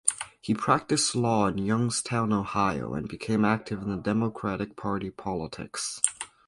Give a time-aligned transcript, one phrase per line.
[0.41, 6.01] He practiced law in Youngstown, Ohio, and became active in Democratic Party politics.